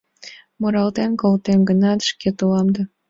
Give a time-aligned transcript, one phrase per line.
[0.59, 2.81] Муралтен колтем гынат, шкет улам да